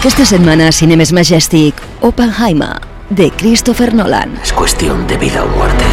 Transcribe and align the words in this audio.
Aquesta 0.00 0.24
setmana 0.24 0.68
a 0.68 0.72
Cinemes 0.72 1.12
Majestic, 1.12 1.74
Oppenheimer, 2.00 2.80
de 3.10 3.30
Christopher 3.32 3.92
Nolan. 3.94 4.38
Es 4.42 4.52
cuestión 4.52 5.06
de 5.06 5.16
vida 5.18 5.42
o 5.44 5.48
muerte. 5.56 5.84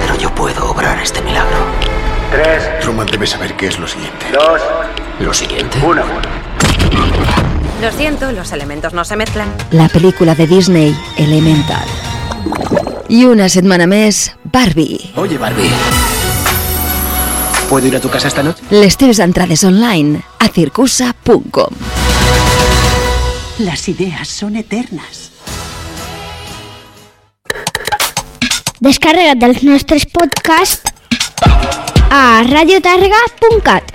Pero 0.00 0.18
yo 0.18 0.34
puedo 0.34 0.70
obrar 0.70 0.98
este 1.02 1.20
milagro. 1.22 1.56
Tres, 2.30 2.80
Truman 2.80 3.06
debe 3.08 3.26
saber 3.26 3.54
qué 3.56 3.66
es 3.66 3.78
lo 3.78 3.86
siguiente. 3.86 4.26
dos, 4.32 4.60
Lo 5.20 5.34
siguiente. 5.34 5.78
uno. 5.86 6.02
Lo 7.82 7.90
siento, 7.92 8.32
los 8.32 8.52
elementos 8.52 8.92
no 8.94 9.04
se 9.04 9.16
mezclan. 9.16 9.48
La 9.70 9.88
pel·lícula 9.88 10.34
de 10.34 10.46
Disney, 10.46 10.96
Elemental. 11.18 11.84
I 13.08 13.26
una 13.26 13.48
setmana 13.50 13.86
més, 13.86 14.32
Barbie. 14.44 15.12
Oye, 15.16 15.36
Barbie. 15.36 15.68
¿Puedo 17.68 17.86
ir 17.86 17.96
a 17.96 18.00
tu 18.00 18.08
casa 18.08 18.28
esta 18.28 18.42
noche? 18.42 18.62
Les 18.70 18.96
teves 18.96 19.18
entrades 19.18 19.62
online 19.64 20.22
a 20.38 20.48
circusa.com. 20.48 21.74
Las 23.58 23.88
ideas 23.88 24.28
son 24.28 24.56
eternas. 24.56 25.30
Descarrega't 28.80 29.38
dels 29.38 29.60
nostres 29.62 30.06
podcasts 30.10 30.90
a 32.10 32.42
radiotàrrega.cat. 32.48 33.92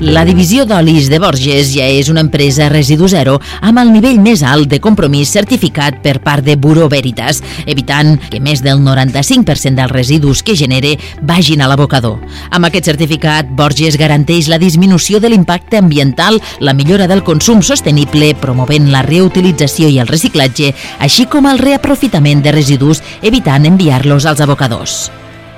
La 0.00 0.22
divisió 0.24 0.64
d'olis 0.64 1.10
de 1.12 1.18
Borges 1.20 1.74
ja 1.74 1.84
és 1.84 2.08
una 2.08 2.22
empresa 2.24 2.70
residu 2.72 3.04
zero 3.12 3.34
amb 3.60 3.82
el 3.82 3.90
nivell 3.92 4.16
més 4.24 4.40
alt 4.40 4.70
de 4.72 4.78
compromís 4.80 5.28
certificat 5.36 5.98
per 6.00 6.14
part 6.24 6.40
de 6.46 6.54
Bureau 6.56 6.88
Veritas, 6.88 7.42
evitant 7.68 8.14
que 8.32 8.40
més 8.40 8.62
del 8.64 8.80
95% 8.80 9.76
dels 9.76 9.92
residus 9.92 10.40
que 10.40 10.56
genere 10.56 10.94
vagin 11.20 11.60
a 11.60 11.68
l'abocador. 11.68 12.16
Amb 12.48 12.70
aquest 12.70 12.88
certificat, 12.88 13.52
Borges 13.52 14.00
garanteix 14.00 14.48
la 14.48 14.58
disminució 14.62 15.20
de 15.20 15.28
l'impacte 15.28 15.76
ambiental, 15.76 16.40
la 16.64 16.72
millora 16.72 17.04
del 17.04 17.20
consum 17.20 17.60
sostenible, 17.60 18.32
promovent 18.40 18.88
la 18.88 19.04
reutilització 19.04 19.92
i 19.92 20.00
el 20.00 20.08
reciclatge, 20.08 20.72
així 20.98 21.28
com 21.28 21.44
el 21.44 21.60
reaprofitament 21.60 22.40
de 22.40 22.56
residus, 22.56 23.04
evitant 23.20 23.68
enviar-los 23.68 24.24
als 24.24 24.40
abocadors. 24.40 25.10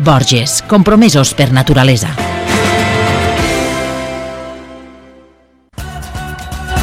Borges, 0.03 0.65
compromesos 0.67 1.31
per 1.39 1.53
naturalesa. 1.55 2.42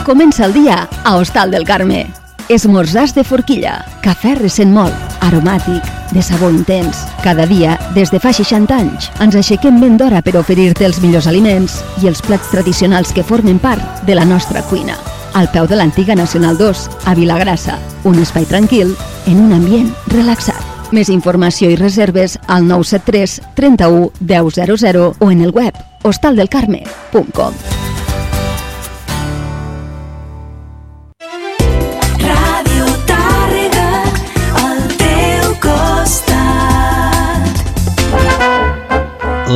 Comença 0.10 0.48
el 0.48 0.54
dia 0.54 0.90
a 1.04 1.18
Hostal 1.18 1.52
del 1.52 1.66
Carme. 1.66 2.08
Esmorzars 2.50 3.12
de 3.14 3.22
forquilla, 3.22 3.76
cafè 4.02 4.32
recent 4.40 4.72
molt, 4.74 4.96
aromàtic, 5.22 5.86
de 6.10 6.24
sabor 6.26 6.50
intens. 6.50 7.04
Cada 7.22 7.46
dia, 7.46 7.76
des 7.94 8.10
de 8.10 8.18
fa 8.18 8.32
60 8.34 8.74
anys, 8.74 9.12
ens 9.22 9.38
aixequem 9.38 9.78
ben 9.78 10.00
d'hora 10.02 10.24
per 10.26 10.34
oferir-te 10.42 10.88
els 10.90 10.98
millors 11.04 11.30
aliments 11.30 11.78
i 12.02 12.10
els 12.10 12.24
plats 12.26 12.50
tradicionals 12.50 13.14
que 13.14 13.22
formen 13.22 13.62
part 13.62 14.02
de 14.10 14.18
la 14.18 14.26
nostra 14.26 14.64
cuina. 14.66 14.98
Al 15.38 15.52
peu 15.54 15.70
de 15.70 15.78
l'antiga 15.78 16.18
Nacional 16.18 16.58
2, 16.58 16.90
a 17.06 17.14
Vilagrassa, 17.14 17.78
un 18.02 18.18
espai 18.18 18.50
tranquil 18.50 18.96
en 19.30 19.44
un 19.46 19.54
ambient 19.54 19.94
relaxat. 20.10 20.90
Més 20.90 21.14
informació 21.14 21.70
i 21.70 21.78
reserves 21.78 22.40
al 22.48 22.66
973 22.66 23.44
31 23.54 24.10
1000 24.26 25.14
o 25.20 25.30
en 25.30 25.46
el 25.46 25.54
web 25.54 25.78
hostaldelcarme.com. 26.02 27.79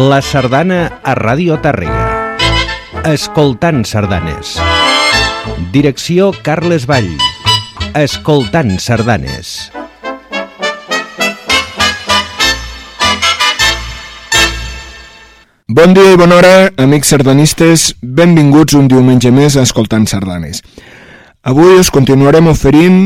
La 0.03 0.17
sardana 0.21 0.99
a 0.99 1.13
Ràdio 1.15 1.55
Tàrrega. 1.63 2.35
Escoltant 3.07 3.85
sardanes. 3.87 4.57
Direcció 5.71 6.33
Carles 6.43 6.83
Vall. 6.89 7.07
Escoltant 7.95 8.73
sardanes. 8.83 9.53
Bon 15.71 15.95
dia 15.95 16.17
i 16.17 16.19
bona 16.19 16.41
hora, 16.41 16.53
amics 16.83 17.13
sardanistes. 17.15 17.93
Benvinguts 18.01 18.75
un 18.75 18.91
diumenge 18.91 19.31
més 19.31 19.55
a 19.55 19.63
Escoltant 19.63 20.09
Sardanes. 20.11 20.65
Avui 21.47 21.79
us 21.79 21.93
continuarem 21.95 22.51
oferint 22.51 23.05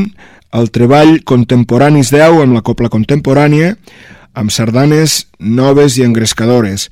el 0.50 0.72
treball 0.74 1.20
Contemporanis 1.22 2.10
10 2.10 2.42
amb 2.42 2.58
la 2.58 2.66
copla 2.66 2.90
contemporània, 2.90 3.76
amb 4.34 4.50
sardanes 4.50 5.26
noves 5.38 5.98
i 5.98 6.04
engrescadores. 6.04 6.88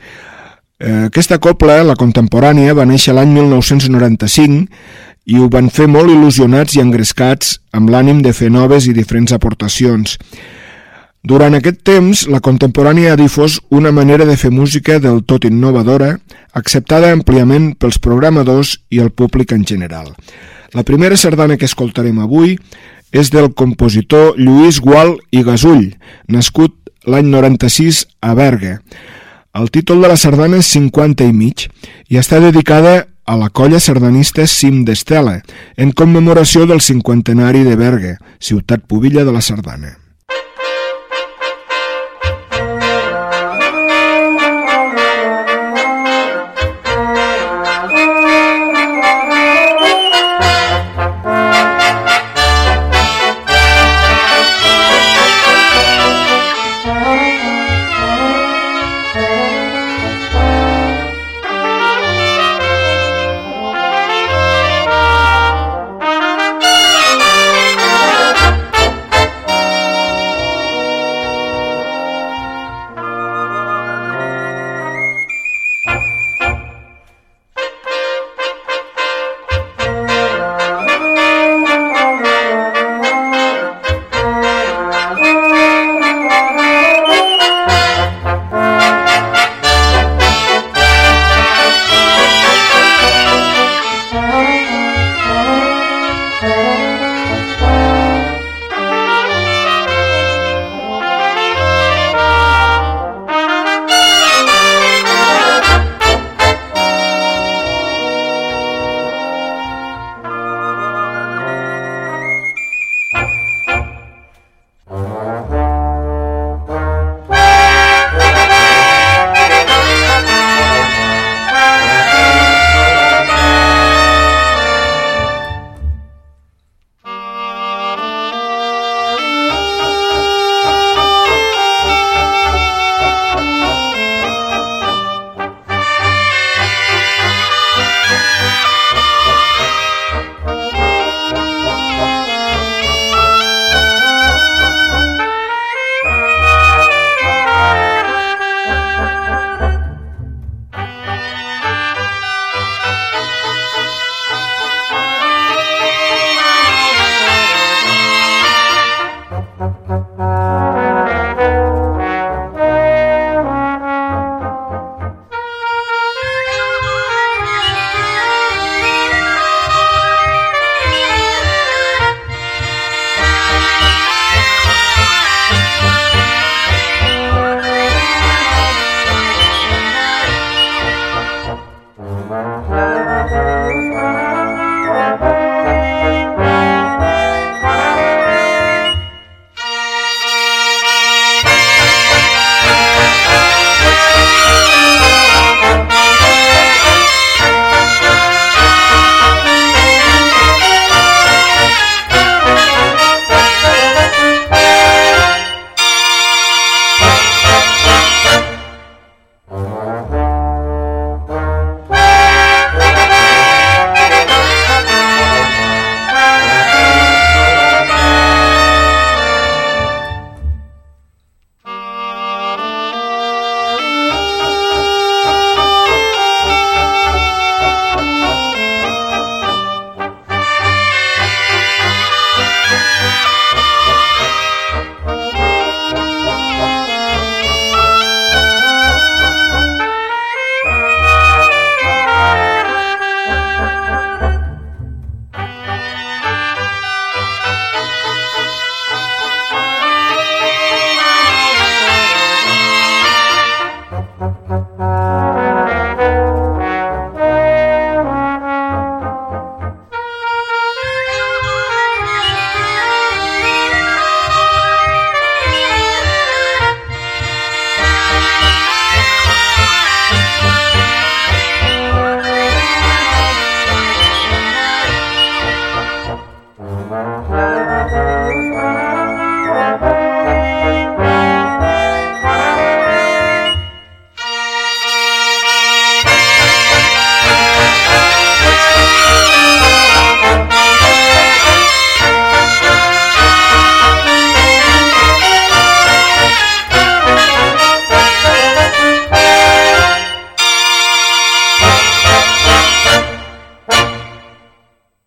Eh, 0.79 1.07
Aquesta 1.09 1.39
copla, 1.39 1.83
la 1.85 1.97
contemporània, 1.97 2.75
va 2.75 2.85
néixer 2.85 3.15
l'any 3.17 3.33
1995 3.33 4.67
i 5.27 5.41
ho 5.41 5.49
van 5.51 5.71
fer 5.71 5.89
molt 5.91 6.13
il·lusionats 6.13 6.77
i 6.77 6.83
engrescats 6.83 7.57
amb 7.73 7.91
l'ànim 7.91 8.23
de 8.23 8.33
fer 8.33 8.51
noves 8.53 8.87
i 8.87 8.95
diferents 8.95 9.33
aportacions. 9.35 10.19
Durant 11.27 11.57
aquest 11.59 11.81
temps, 11.83 12.29
la 12.31 12.39
contemporània 12.39 13.13
ha 13.13 13.19
difós 13.19 13.59
una 13.75 13.91
manera 13.91 14.25
de 14.29 14.37
fer 14.39 14.53
música 14.55 15.01
del 15.03 15.25
tot 15.27 15.45
innovadora, 15.49 16.13
acceptada 16.55 17.11
àmpliament 17.11 17.73
pels 17.81 17.99
programadors 17.99 18.77
i 18.95 19.01
el 19.03 19.11
públic 19.11 19.51
en 19.57 19.65
general. 19.67 20.13
La 20.73 20.85
primera 20.87 21.17
sardana 21.19 21.57
que 21.59 21.67
escoltarem 21.67 22.21
avui 22.23 22.55
és 23.11 23.33
del 23.35 23.51
compositor 23.59 24.39
Lluís 24.39 24.79
Gual 24.79 25.17
i 25.35 25.43
Gasull, 25.43 25.97
nascut 26.31 26.77
l'any 27.07 27.31
96 27.31 28.05
a 28.21 28.35
Berga. 28.35 28.81
El 29.57 29.71
títol 29.73 30.03
de 30.03 30.11
la 30.13 30.19
sardana 30.21 30.61
és 30.61 30.71
50 30.75 31.25
i 31.25 31.33
mig 31.33 31.69
i 32.13 32.19
està 32.21 32.43
dedicada 32.43 33.07
a 33.27 33.37
la 33.41 33.49
colla 33.51 33.81
sardanista 33.83 34.47
Cim 34.47 34.85
d'Estela, 34.87 35.41
en 35.77 35.91
commemoració 35.91 36.67
del 36.67 36.83
cinquantenari 36.85 37.65
de 37.67 37.75
Berga, 37.79 38.19
ciutat 38.39 38.87
pubilla 38.87 39.25
de 39.25 39.35
la 39.35 39.43
sardana. 39.43 39.97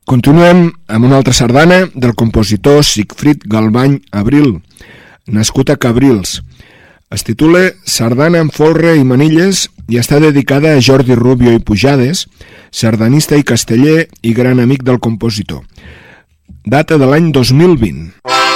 Continuem 0.09 0.71
amb 0.89 1.05
una 1.05 1.19
altra 1.19 1.35
sardana 1.37 1.83
del 1.93 2.15
compositor 2.17 2.79
Sigfrid 2.81 3.43
Galbany 3.45 3.99
Abril, 4.09 4.55
nascut 5.29 5.69
a 5.69 5.75
Cabrils. 5.77 6.39
Es 7.13 7.21
titula 7.27 7.67
Sardana 7.85 8.41
amb 8.41 8.49
folre 8.49 8.95
i 8.97 9.05
manilles 9.05 9.67
i 9.85 10.01
està 10.01 10.17
dedicada 10.17 10.73
a 10.73 10.81
Jordi 10.81 11.13
Rubio 11.13 11.53
i 11.53 11.61
Pujades, 11.61 12.25
sardanista 12.73 13.37
i 13.37 13.45
casteller 13.45 14.07
i 14.25 14.33
gran 14.33 14.57
amic 14.57 14.81
del 14.81 14.97
compositor. 14.97 15.61
Data 16.65 16.97
de 16.97 17.05
l'any 17.05 17.29
2020. 17.29 18.48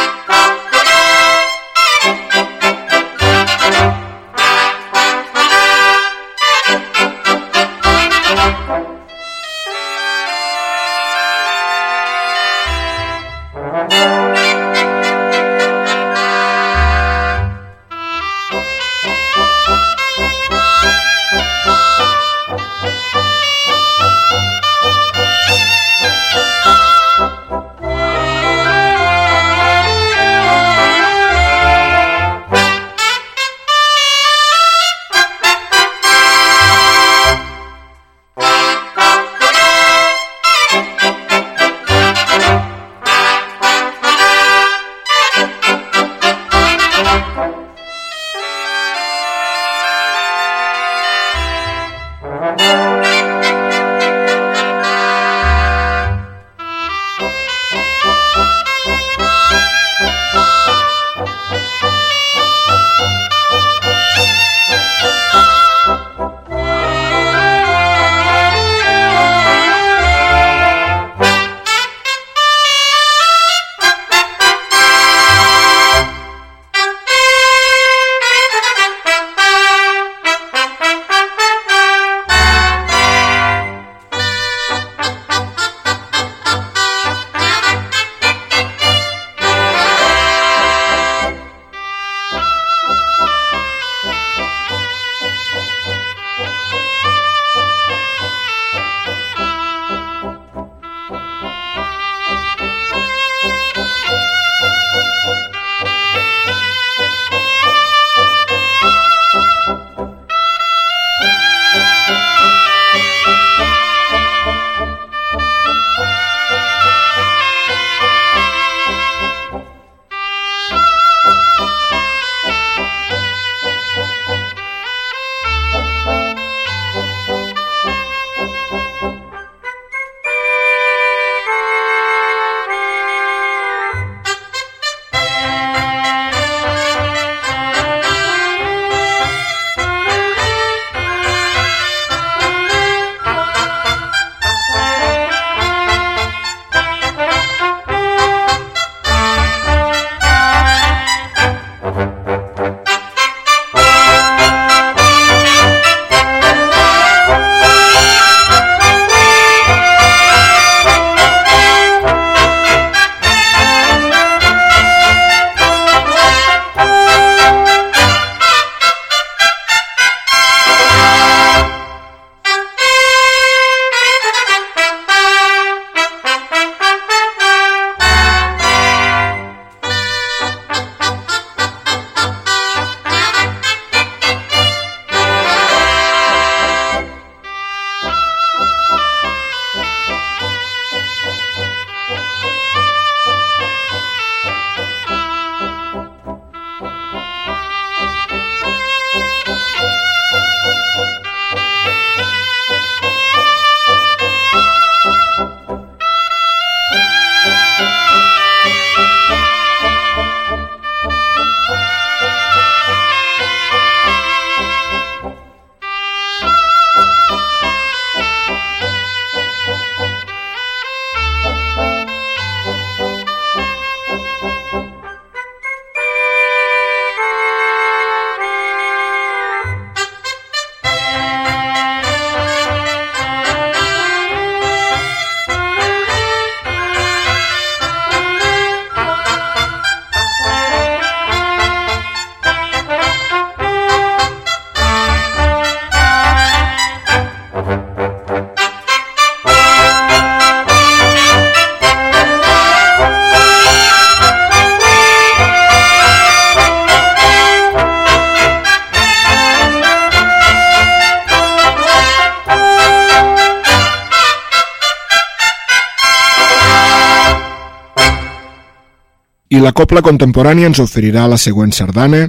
La 269.63 269.71
Copla 269.71 270.01
Contemporània 270.03 270.67
ens 270.67 270.81
oferirà 270.83 271.23
la 271.31 271.37
següent 271.39 271.71
sardana 271.71 272.25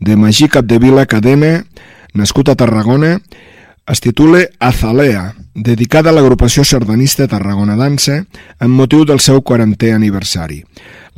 de 0.00 0.14
Magí 0.16 0.46
Capdevila 0.48 1.04
Cadena, 1.04 1.58
nascut 2.16 2.48
a 2.48 2.54
Tarragona, 2.56 3.18
es 3.90 4.00
titula 4.00 4.46
Azalea, 4.58 5.34
dedicada 5.52 6.08
a 6.08 6.16
l'agrupació 6.16 6.64
sardanista 6.64 7.28
Tarragona 7.28 7.76
Dansa 7.76 8.22
amb 8.64 8.80
motiu 8.80 9.04
del 9.04 9.20
seu 9.20 9.42
40è 9.44 9.92
aniversari. 9.92 10.62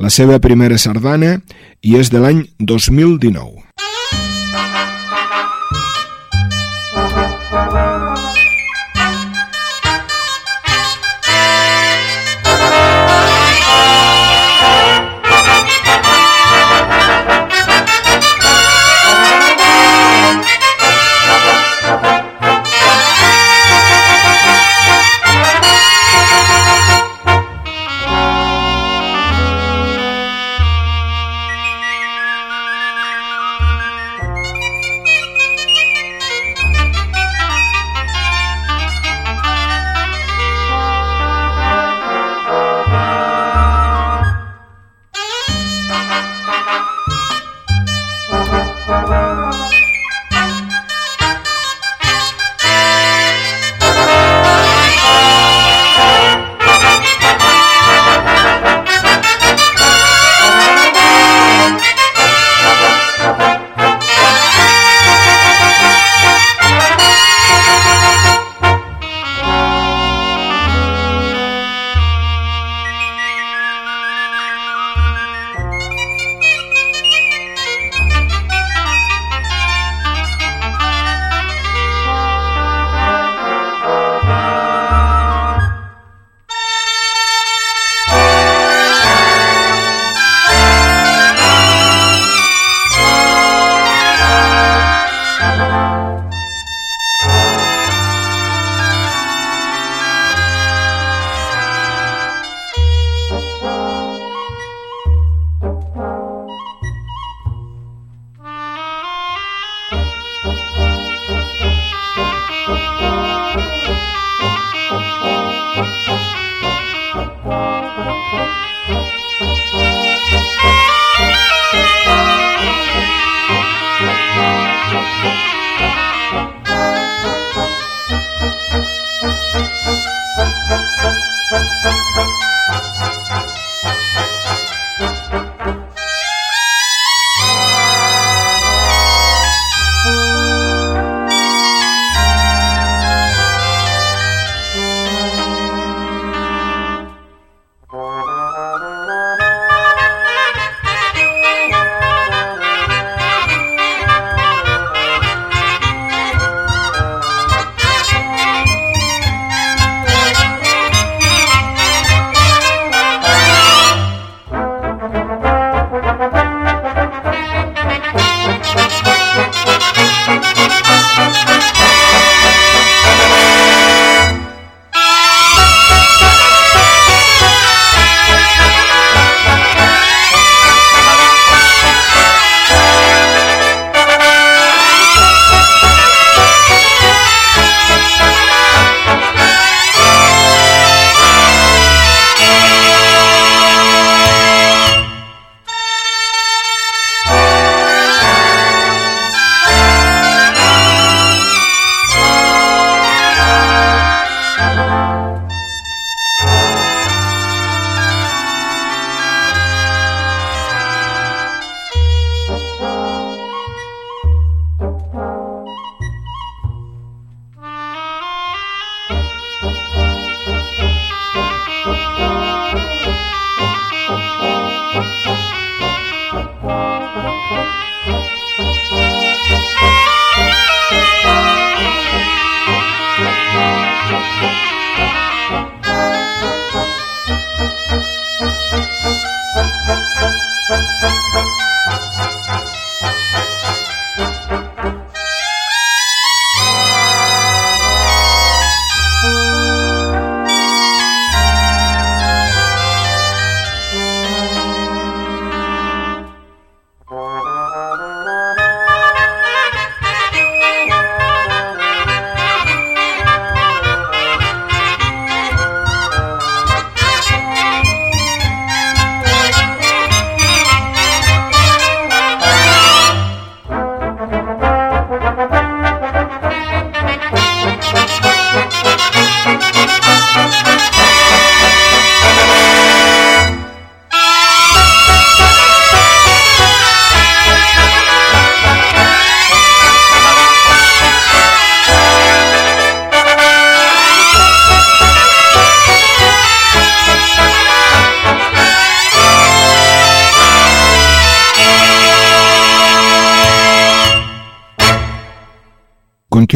La 0.03 0.11
seva 0.11 0.41
primera 0.43 0.75
sardana 0.81 1.37
i 1.79 1.95
és 1.95 2.11
de 2.11 2.19
l'any 2.19 2.43
2019. 2.59 3.92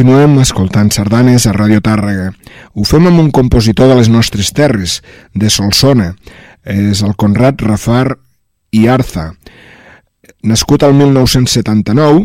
Continuem 0.08 0.38
escoltant 0.40 0.88
sardanes 0.88 1.44
a 1.44 1.50
Radio 1.52 1.82
Tàrrega. 1.84 2.30
Ho 2.72 2.84
fem 2.88 3.10
amb 3.10 3.20
un 3.20 3.26
compositor 3.28 3.90
de 3.90 3.98
les 3.98 4.08
nostres 4.08 4.54
terres, 4.56 5.02
de 5.36 5.50
Solsona. 5.52 6.14
És 6.64 7.02
el 7.04 7.12
Conrad 7.20 7.60
Rafar 7.60 8.14
i 8.72 8.86
Arza. 8.88 9.26
Nascut 10.48 10.86
al 10.88 10.94
1979, 10.96 12.24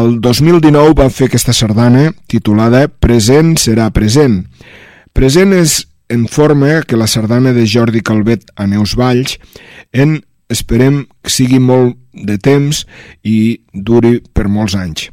el 0.00 0.18
2019 0.26 0.96
va 0.98 1.06
fer 1.06 1.28
aquesta 1.30 1.54
sardana 1.54 2.08
titulada 2.26 2.88
Present 2.90 3.54
serà 3.62 3.86
present. 3.94 4.40
Present 5.14 5.54
és 5.54 5.84
en 6.10 6.26
forma 6.26 6.80
que 6.82 6.98
la 6.98 7.06
sardana 7.06 7.54
de 7.54 7.62
Jordi 7.62 8.02
Calvet 8.02 8.50
a 8.58 8.66
Neus 8.66 8.96
Valls 8.98 9.38
en 9.94 10.18
esperem 10.50 11.04
que 11.22 11.30
sigui 11.30 11.62
molt 11.62 11.94
de 12.10 12.40
temps 12.42 12.82
i 13.22 13.62
duri 13.70 14.18
per 14.34 14.50
molts 14.50 14.74
anys. 14.74 15.12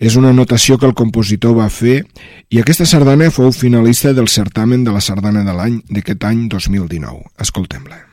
És 0.00 0.16
una 0.16 0.32
notació 0.32 0.78
que 0.80 0.88
el 0.88 0.96
compositor 0.96 1.58
va 1.60 1.68
fer 1.68 2.00
i 2.48 2.60
aquesta 2.60 2.88
sardana 2.88 3.28
fou 3.30 3.52
finalista 3.52 4.14
del 4.16 4.32
certamen 4.32 4.84
de 4.84 4.96
la 4.96 5.04
sardana 5.04 5.44
de 5.44 5.56
l'any 5.56 5.82
d'aquest 5.92 6.24
any 6.24 6.46
2019. 6.48 7.28
Escoltem-la. 7.38 8.09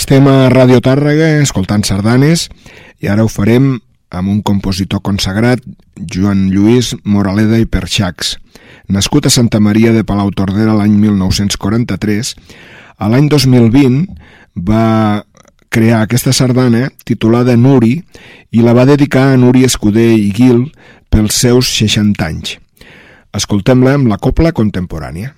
Estem 0.00 0.24
a 0.32 0.48
Ràdio 0.48 0.78
Tàrrega 0.80 1.26
escoltant 1.42 1.82
sardanes 1.84 2.46
i 3.04 3.08
ara 3.12 3.20
ho 3.20 3.28
farem 3.28 3.74
amb 4.16 4.30
un 4.32 4.38
compositor 4.40 5.02
consagrat, 5.04 5.60
Joan 6.00 6.46
Lluís 6.54 6.94
Moraleda 7.04 7.58
i 7.60 7.66
Perxacs. 7.68 8.30
Nascut 8.88 9.28
a 9.28 9.32
Santa 9.34 9.60
Maria 9.60 9.92
de 9.92 10.00
Palau 10.08 10.32
Tordera 10.32 10.72
l'any 10.78 10.94
1943, 11.02 12.32
a 12.96 13.10
l'any 13.12 13.28
2020 13.28 14.08
va 14.70 15.20
crear 15.68 16.00
aquesta 16.06 16.32
sardana 16.32 16.88
titulada 17.04 17.58
Nuri 17.60 17.98
i 18.56 18.64
la 18.64 18.72
va 18.72 18.88
dedicar 18.88 19.26
a 19.28 19.36
Nuri 19.36 19.66
Escudé 19.68 20.14
i 20.16 20.32
Guil 20.32 20.64
pels 21.12 21.44
seus 21.44 21.74
60 21.76 22.24
anys. 22.24 22.56
Escoltem-la 23.36 23.98
amb 24.00 24.08
la 24.08 24.16
copla 24.16 24.56
contemporània. 24.56 25.34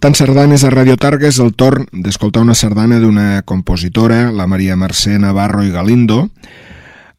Escoltant 0.00 0.16
sardanes 0.16 0.62
a 0.64 0.70
Radio 0.72 0.94
Targa 0.96 1.26
és 1.28 1.36
el 1.44 1.50
torn 1.52 1.82
d'escoltar 1.92 2.40
una 2.40 2.54
sardana 2.56 2.96
d'una 3.02 3.42
compositora, 3.44 4.30
la 4.32 4.46
Maria 4.48 4.72
Mercè 4.72 5.18
Navarro 5.20 5.60
i 5.60 5.68
Galindo. 5.74 6.30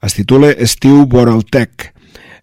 Es 0.01 0.17
titula 0.17 0.49
Estiu 0.49 1.05
Voraltec. 1.05 1.91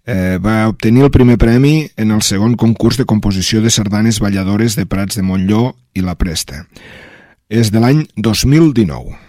Eh, 0.06 0.38
va 0.38 0.68
obtenir 0.70 1.02
el 1.02 1.10
primer 1.10 1.40
premi 1.42 1.88
en 1.98 2.14
el 2.14 2.22
segon 2.22 2.54
concurs 2.54 3.02
de 3.02 3.10
composició 3.10 3.66
de 3.66 3.74
sardanes 3.74 4.22
balladores 4.22 4.78
de 4.78 4.86
Prats 4.86 5.18
de 5.18 5.26
Montlló 5.26 5.72
i 5.98 6.06
la 6.06 6.14
Presta. 6.14 6.68
És 7.50 7.74
de 7.74 7.82
l'any 7.82 8.06
2019. 8.14 9.27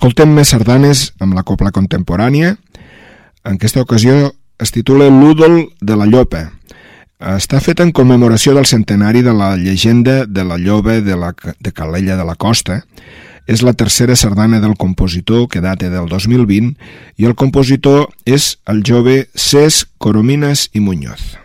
Escoltem 0.00 0.30
més 0.32 0.48
sardanes 0.48 1.00
amb 1.20 1.34
la 1.36 1.42
copla 1.44 1.68
contemporània. 1.76 2.54
En 3.44 3.58
aquesta 3.58 3.82
ocasió 3.84 4.30
es 4.56 4.72
titula 4.72 5.10
L'údol 5.12 5.58
de 5.76 5.98
la 6.00 6.06
llopa. 6.08 6.40
Està 7.20 7.60
fet 7.60 7.82
en 7.84 7.92
commemoració 7.92 8.54
del 8.56 8.64
centenari 8.64 9.20
de 9.20 9.34
la 9.36 9.50
llegenda 9.60 10.24
de 10.24 10.46
la 10.48 10.56
lloba 10.56 11.02
de, 11.04 11.18
la, 11.20 11.34
de 11.36 11.72
Calella 11.76 12.16
de 12.16 12.24
la 12.24 12.38
Costa. 12.40 12.78
És 13.44 13.60
la 13.60 13.76
tercera 13.76 14.16
sardana 14.16 14.62
del 14.64 14.78
compositor 14.80 15.50
que 15.52 15.60
data 15.60 15.92
del 15.92 16.08
2020 16.08 17.20
i 17.20 17.28
el 17.28 17.36
compositor 17.36 18.08
és 18.24 18.54
el 18.72 18.80
jove 18.80 19.26
Cesc 19.36 19.92
Coromines 19.98 20.70
i 20.72 20.80
Muñoz. 20.80 21.36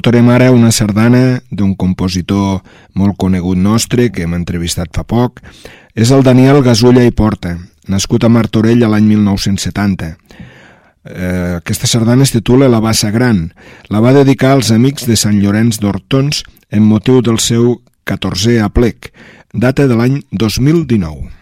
Escoltarem 0.00 0.30
ara 0.32 0.46
una 0.48 0.70
sardana 0.72 1.42
d'un 1.52 1.74
compositor 1.76 2.62
molt 2.96 3.18
conegut 3.20 3.58
nostre 3.60 4.06
que 4.08 4.22
hem 4.24 4.32
entrevistat 4.32 4.88
fa 4.96 5.02
poc. 5.04 5.42
És 5.92 6.08
el 6.08 6.22
Daniel 6.24 6.62
Gasulla 6.64 7.02
i 7.04 7.12
Porta, 7.12 7.50
nascut 7.84 8.24
a 8.24 8.30
Martorell 8.32 8.80
l'any 8.80 9.10
1970. 9.10 10.08
Eh, 11.04 11.58
aquesta 11.58 11.90
sardana 11.90 12.24
es 12.24 12.32
titula 12.32 12.70
La 12.72 12.80
Bassa 12.80 13.10
Gran. 13.12 13.50
La 13.92 14.00
va 14.00 14.14
dedicar 14.16 14.54
als 14.54 14.70
amics 14.72 15.04
de 15.04 15.18
Sant 15.20 15.36
Llorenç 15.36 15.82
d'Hortons 15.84 16.46
en 16.72 16.88
motiu 16.88 17.20
del 17.20 17.36
seu 17.36 17.82
14è 18.08 18.56
aplec, 18.64 19.12
data 19.52 19.84
de 19.84 20.00
l'any 20.00 20.22
2019. 20.32 21.39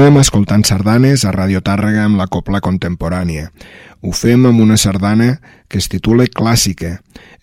Continuem 0.00 0.22
escoltant 0.22 0.62
sardanes 0.64 1.26
a 1.28 1.30
Radio 1.34 1.60
Tàrrega 1.60 2.06
amb 2.08 2.16
la 2.16 2.24
copla 2.24 2.62
contemporània. 2.64 3.50
Ho 4.00 4.14
fem 4.16 4.46
amb 4.48 4.62
una 4.64 4.78
sardana 4.80 5.34
que 5.68 5.76
es 5.76 5.90
titula 5.92 6.24
Clàssica. 6.24 6.94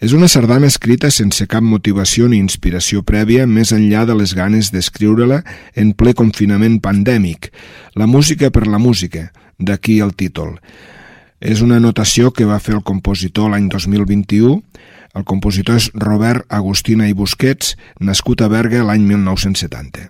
És 0.01 0.15
una 0.17 0.25
sardana 0.25 0.65
escrita 0.65 1.11
sense 1.13 1.45
cap 1.45 1.61
motivació 1.61 2.25
ni 2.25 2.39
inspiració 2.41 3.03
prèvia 3.05 3.45
més 3.45 3.69
enllà 3.77 4.07
de 4.09 4.15
les 4.17 4.33
ganes 4.33 4.71
d'escriure-la 4.73 5.43
en 5.75 5.91
ple 5.93 6.15
confinament 6.17 6.79
pandèmic. 6.81 7.51
La 7.93 8.09
música 8.09 8.49
per 8.49 8.65
la 8.65 8.81
música, 8.81 9.27
d'aquí 9.59 9.99
el 10.01 10.15
títol. 10.17 10.57
És 11.37 11.61
una 11.61 11.77
anotació 11.77 12.33
que 12.33 12.49
va 12.49 12.57
fer 12.57 12.73
el 12.79 12.81
compositor 12.81 13.53
l'any 13.53 13.69
2021. 13.69 14.63
El 15.13 15.29
compositor 15.29 15.77
és 15.77 15.91
Robert 15.93 16.49
Agustina 16.49 17.05
i 17.05 17.13
Busquets, 17.13 17.77
nascut 18.01 18.41
a 18.41 18.49
Berga 18.49 18.81
l'any 18.81 19.05
1970. 19.05 20.09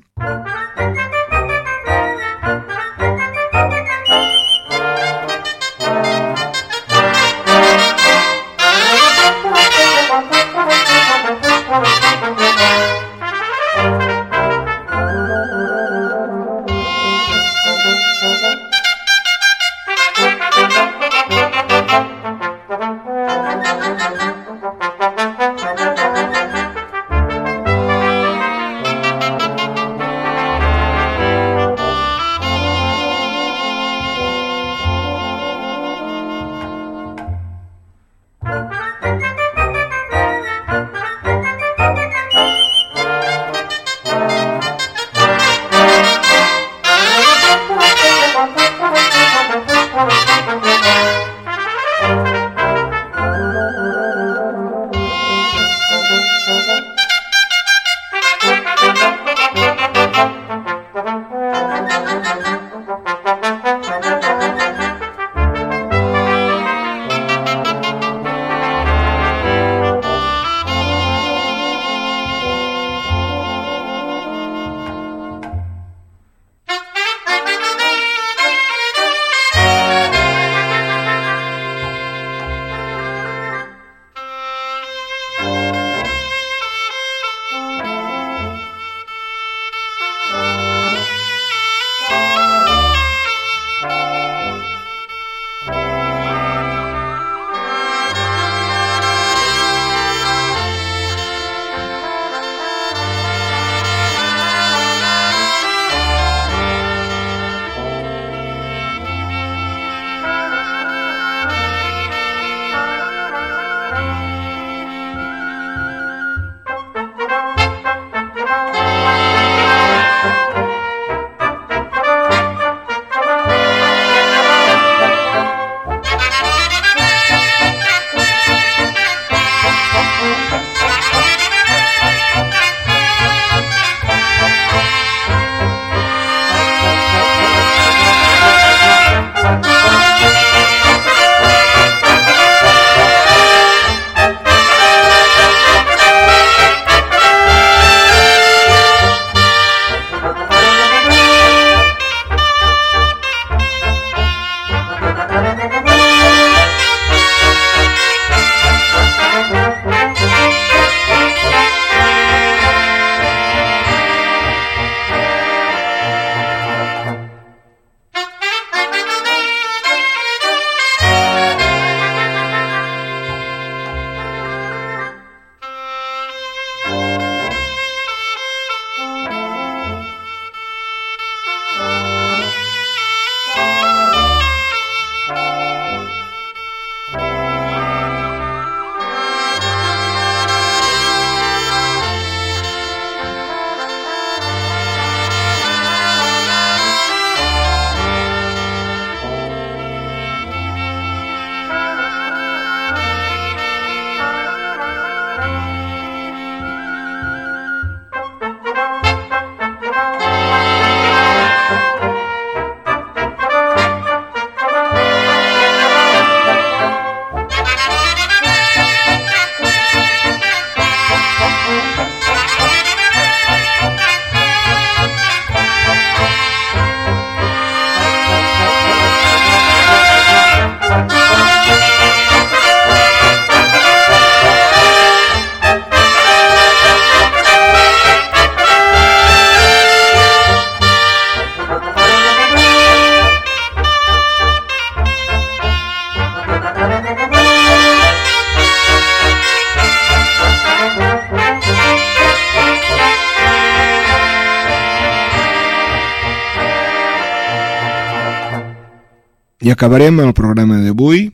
I 259.67 259.71
acabarem 259.73 260.21
el 260.23 260.29
programa 260.31 260.77
d'avui 260.79 261.25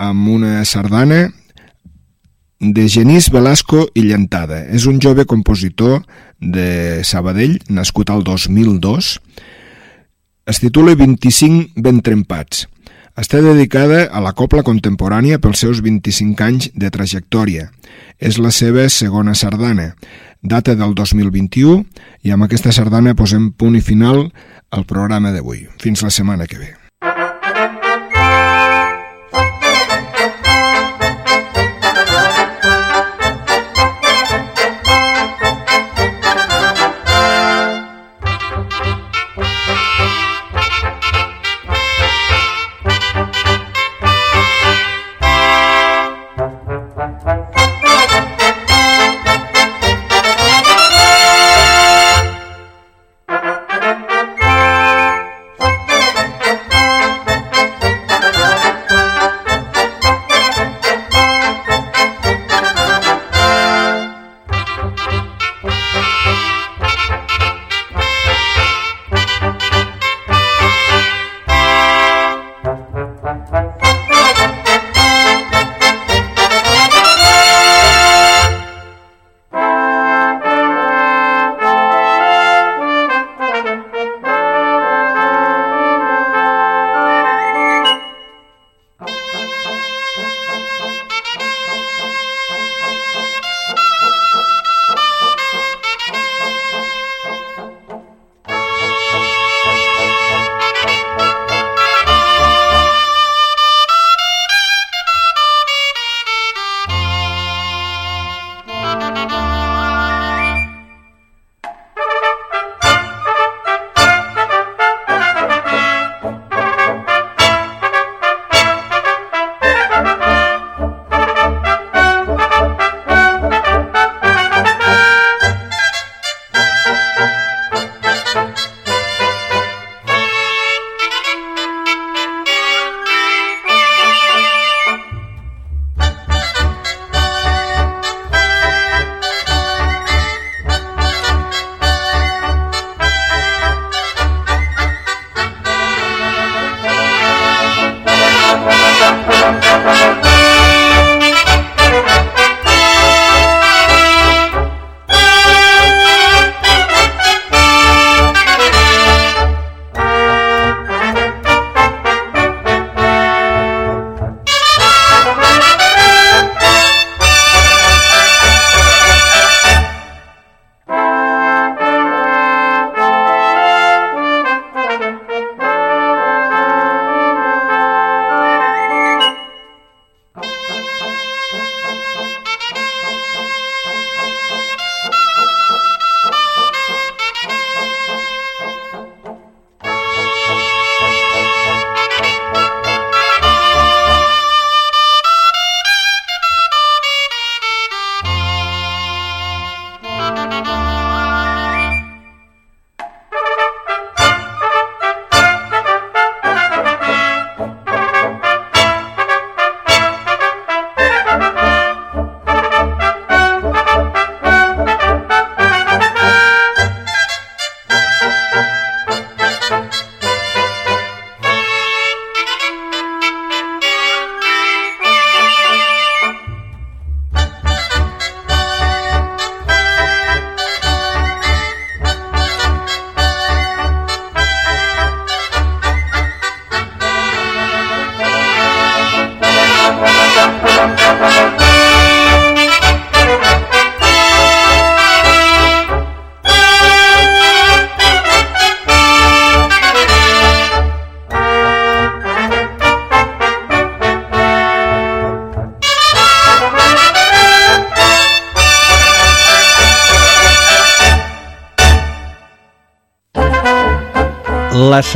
amb 0.00 0.28
una 0.32 0.62
sardana 0.64 1.26
de 2.64 2.86
Genís 2.88 3.26
Velasco 3.28 3.82
i 3.92 4.06
Llantada. 4.06 4.62
És 4.72 4.86
un 4.88 5.02
jove 5.04 5.26
compositor 5.28 5.98
de 6.40 7.02
Sabadell, 7.04 7.58
nascut 7.68 8.08
al 8.08 8.24
2002. 8.24 9.20
es 10.46 10.60
titula 10.62 10.94
25 10.94 11.76
ben 11.76 12.00
trempats. 12.00 12.68
Està 13.20 13.42
dedicada 13.44 14.06
a 14.08 14.24
la 14.24 14.32
copla 14.32 14.62
contemporània 14.62 15.36
pels 15.38 15.60
seus 15.60 15.82
25 15.84 16.40
anys 16.40 16.70
de 16.72 16.88
trajectòria. 16.88 17.68
És 18.16 18.38
la 18.38 18.50
seva 18.50 18.88
segona 18.88 19.34
sardana, 19.34 19.94
data 20.40 20.74
del 20.74 20.94
2021, 20.94 21.84
i 22.22 22.32
amb 22.32 22.48
aquesta 22.48 22.72
sardana 22.72 23.14
posem 23.14 23.52
punt 23.52 23.76
i 23.76 23.84
final 23.84 24.30
al 24.70 24.86
programa 24.86 25.36
d'avui. 25.36 25.66
Fins 25.76 26.00
la 26.00 26.08
setmana 26.10 26.46
que 26.46 26.64
ve. 26.64 26.85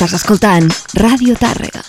Estàs 0.00 0.14
escoltant 0.16 0.64
Ràdio 0.96 1.34
Tàrrega. 1.36 1.82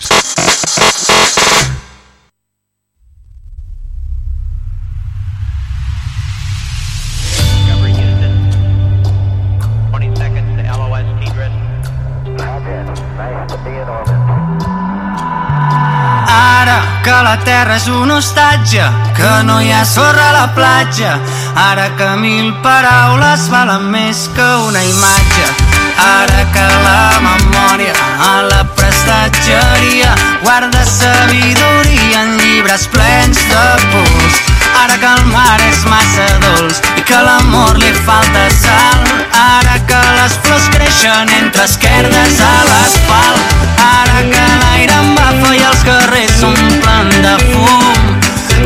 Ara 16.28 16.84
que 17.00 17.16
la 17.16 17.38
terra 17.48 17.80
és 17.80 17.88
un 17.88 18.12
hostatge, 18.12 18.92
que 19.16 19.34
no 19.48 19.62
hi 19.64 19.72
ha 19.72 19.86
sorra 19.88 20.30
a 20.34 20.40
la 20.42 20.48
platja, 20.60 21.16
ara 21.56 21.94
que 21.96 22.16
mil 22.20 22.58
paraules 22.60 23.48
valen 23.56 23.88
més 23.96 24.28
que 24.36 24.56
una 24.68 24.84
imatge, 24.84 25.71
ara 26.02 26.44
que 26.54 26.66
la 26.86 27.20
memòria 27.26 27.94
a 28.28 28.42
la 28.50 28.64
prestatgeria 28.78 30.14
guarda 30.44 30.86
sabidoria 30.86 32.22
en 32.24 32.38
llibres 32.38 32.88
plens 32.94 33.38
de 33.52 33.66
pols, 33.94 34.40
ara 34.84 34.98
que 35.04 35.12
el 35.18 35.26
mar 35.34 35.60
és 35.70 35.84
massa 35.94 36.28
dolç 36.46 36.82
i 36.98 37.06
que 37.10 37.22
l'amor 37.28 37.78
li 37.84 37.94
falta 38.08 38.48
sal, 38.64 39.06
ara 39.44 39.78
que 39.92 40.02
les 40.18 40.38
flors 40.44 40.68
creixen 40.76 41.34
entre 41.40 41.68
esquerdes 41.70 42.42
a 42.50 42.56
l'asfalt, 42.70 43.56
ara 43.92 44.26
que 44.34 44.46
l'aire 44.64 45.00
em 45.04 45.16
bafa 45.20 45.56
i 45.56 45.64
els 45.72 45.88
carrers 45.90 46.38
s'omplen 46.42 47.16
de 47.28 47.38
fum, 47.52 48.14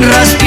respiro 0.09 0.44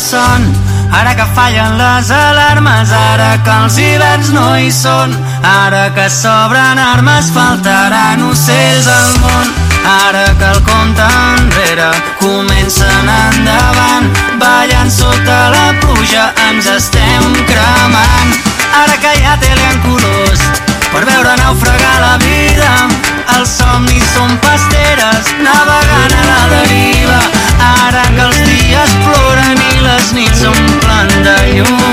son, 0.00 0.42
ara 0.92 1.14
que 1.14 1.24
fallen 1.34 1.76
les 1.78 2.10
alarmes, 2.10 2.90
ara 2.92 3.38
que 3.44 3.54
els 3.62 3.78
hiverns 3.78 4.28
no 4.34 4.46
hi 4.58 4.70
són, 4.72 5.14
ara 5.42 5.88
que 5.96 6.08
s'obren 6.10 6.78
armes, 6.78 7.30
faltaran 7.32 8.22
ocells 8.28 8.88
al 8.88 9.16
món. 9.24 9.54
Ara 9.86 10.24
que 10.38 10.46
el 10.50 10.62
compte 10.66 11.06
enrere 11.38 11.90
comencen 12.20 13.10
endavant, 13.16 14.08
ballant 14.42 14.90
sota 14.90 15.38
la 15.54 15.66
pluja 15.80 16.32
ens 16.48 16.66
estem 16.76 17.36
cremant. 17.50 18.34
Ara 18.82 18.96
que 19.00 19.14
hi 19.16 19.24
ha 19.24 19.36
tele 19.40 19.68
en 19.72 19.84
colors, 19.86 20.48
per 20.96 21.04
veure 21.04 21.32
naufragar 21.36 21.96
la 22.00 22.16
vida, 22.22 22.68
els 23.36 23.50
somnis 23.58 24.04
són 24.14 24.30
pasteres 24.40 25.28
navegant 25.44 26.14
a 26.16 26.22
la 26.28 26.38
deriva. 26.52 27.18
Ara 27.66 28.04
que 28.14 28.22
els 28.24 28.38
dies 28.48 28.94
ploren 29.02 29.60
i 29.66 29.82
les 29.84 30.08
nits 30.16 30.40
s'omplen 30.40 31.12
de 31.26 31.36
llum, 31.50 31.84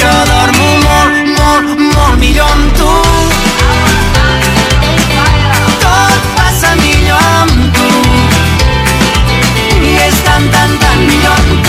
jo 0.00 0.16
dormo 0.32 0.66
molt, 0.88 1.30
molt, 1.38 1.86
molt 1.94 2.18
millor 2.24 2.50
amb 2.56 2.74
tu. 2.80 2.90
Tot 5.86 6.28
passa 6.40 6.74
millor 6.82 7.22
amb 7.44 7.56
tu 7.78 7.90
i 9.78 9.96
és 10.10 10.22
tan, 10.26 10.50
tan, 10.56 10.78
tan 10.82 11.06
millor 11.06 11.38
amb 11.38 11.58
tu. 11.62 11.67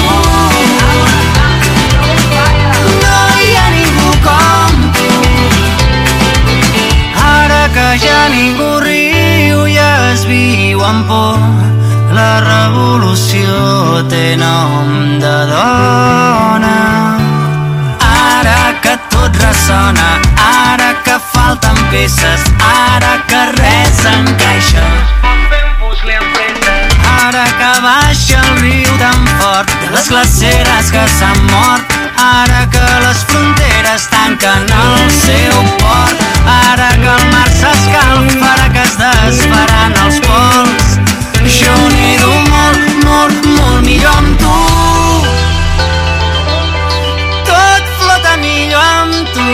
Ja 7.98 8.30
ningú 8.30 8.80
riu 8.84 9.66
i 9.66 9.78
es 9.78 10.26
viu 10.28 10.82
amb 10.84 11.08
por, 11.10 11.40
la 12.14 12.32
revolució 12.44 14.04
té 14.10 14.36
nom 14.38 15.20
de 15.22 15.36
dona. 15.50 16.76
Ara 18.10 18.74
que 18.84 18.96
tot 19.14 19.40
ressona, 19.42 20.10
ara 20.46 20.92
que 21.06 21.18
falten 21.34 21.80
peces, 21.92 22.46
ara 22.70 23.16
que 23.30 23.42
res 23.58 24.06
encaixa. 24.14 24.86
Ara 27.26 27.46
que 27.60 27.74
baixa 27.84 28.40
el 28.44 28.62
riu 28.62 28.98
tan 29.02 29.26
fort 29.40 29.74
de 29.82 29.90
les 29.96 30.10
glaceres 30.10 30.92
que 30.92 31.08
s'han 31.18 31.42
mort, 31.52 32.00
ara 32.40 32.66
que 32.74 32.86
les 33.04 33.24
fronteres 33.30 34.08
tanquen 34.12 34.70
el 34.82 35.12
seu 35.12 35.56
port, 35.82 36.22
ara 36.46 36.90
que 37.02 37.10
el 37.16 37.24
mar 37.34 37.50
s'escalfa, 37.60 38.52
ara 38.52 38.68
que 38.76 38.84
es 38.88 38.96
desfaran 39.02 39.98
els 40.06 40.20
pols, 40.28 40.94
jo 41.58 41.76
nido 41.96 42.30
molt, 42.54 42.86
molt, 43.08 43.50
molt 43.58 43.82
millor 43.88 44.22
amb 44.22 44.38
tu. 44.44 44.58
Tot 47.50 47.92
flota 48.04 48.38
millor 48.46 48.88
amb 49.02 49.36
tu. 49.36 49.50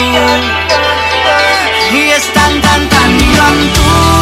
I 1.96 2.06
és 2.20 2.30
tan, 2.38 2.62
tan, 2.68 2.86
tan 2.94 3.18
millor 3.18 3.50
amb 3.50 3.80
tu 3.80 4.15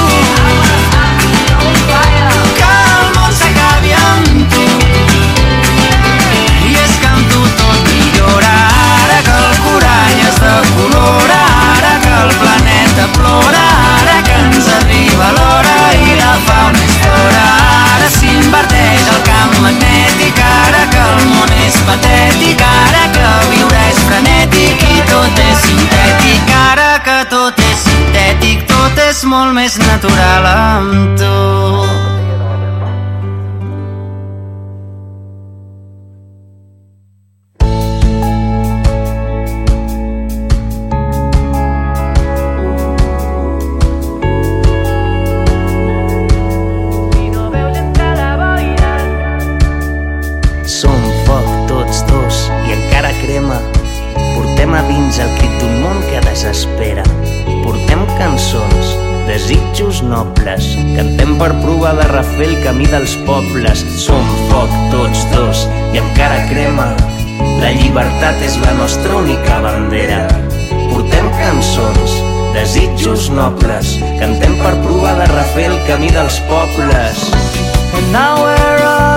s'inverteix 18.64 19.08
el 19.14 19.22
camp 19.28 19.56
magnètic 19.64 20.40
ara 20.40 20.84
que 20.94 21.02
el 21.14 21.26
món 21.32 21.52
és 21.66 21.76
patètic 21.88 22.62
ara 22.62 23.04
que 23.16 23.28
viure 23.52 23.82
és 23.92 24.00
frenètic 24.08 24.84
i 24.96 25.02
tot 25.12 25.44
és 25.50 25.58
sintètic 25.68 26.56
ara 26.72 27.00
que 27.04 27.20
tot 27.30 27.60
és 27.60 27.78
sintètic 27.90 28.66
tot 28.68 29.06
és 29.10 29.24
molt 29.24 29.54
més 29.54 29.78
natural 29.88 30.52
amb 30.56 31.18
tu 31.20 32.23
refer 62.44 62.58
el 62.58 62.64
camí 62.64 62.86
dels 62.86 63.16
pobles. 63.26 63.84
Som 63.98 64.24
foc 64.50 64.72
tots 64.92 65.24
dos 65.32 65.68
i 65.94 66.00
encara 66.02 66.44
crema. 66.50 66.92
La 67.62 67.72
llibertat 67.72 68.42
és 68.44 68.58
la 68.60 68.74
nostra 68.74 69.16
única 69.18 69.60
bandera. 69.64 70.28
Portem 70.92 71.30
cançons, 71.40 72.18
desitjos 72.54 73.30
nobles. 73.30 73.98
Cantem 74.20 74.58
per 74.62 74.76
provar 74.84 75.16
de 75.22 75.28
refer 75.34 75.70
el 75.72 75.80
camí 75.88 76.12
dels 76.12 76.40
pobles. 76.50 77.30
And 77.94 78.12
now 78.12 78.44
we're 78.44 78.84
all 78.84 79.13